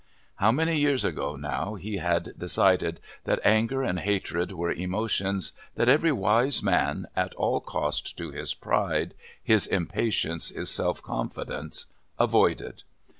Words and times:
How 0.37 0.51
many 0.51 0.79
years 0.79 1.05
ago 1.05 1.35
now 1.35 1.75
he 1.75 1.97
had 1.97 2.33
decided 2.35 2.99
that 3.25 3.39
anger 3.45 3.83
and 3.83 3.99
hatred 3.99 4.51
were 4.51 4.71
emotions 4.71 5.51
that 5.75 5.89
every 5.89 6.11
wise 6.11 6.63
man, 6.63 7.05
at 7.15 7.35
all 7.35 7.59
cost 7.61 8.17
to 8.17 8.31
his 8.31 8.55
pride, 8.55 9.13
his 9.43 9.67
impatience, 9.67 10.49
his 10.49 10.71
self 10.71 11.03
confidence, 11.03 11.85
avoided. 12.17 12.81